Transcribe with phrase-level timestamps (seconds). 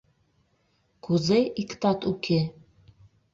[1.03, 2.39] Кузе иктат уке?